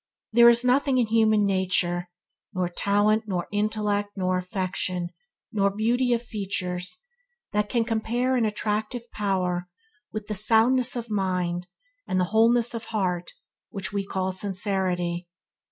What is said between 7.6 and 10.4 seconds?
can compare in attractive power with that